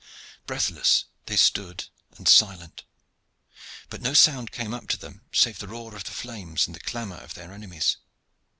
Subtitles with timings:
[0.47, 1.85] Breathless they stood
[2.17, 2.85] and silent,
[3.87, 6.79] but no sound came up to them, save the roar of the flames and the
[6.79, 7.97] clamor of their enemies.